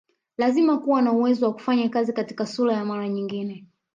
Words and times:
Lazima 0.37 0.77
kuwa 0.77 1.01
na 1.01 1.11
uwezo 1.11 1.45
wa 1.45 1.53
kufanya 1.53 1.89
kazi 1.89 2.13
katika 2.13 2.45
sura 2.45 2.73
ya 2.73 2.85
mara 2.85 3.09
nyingi 3.09 3.65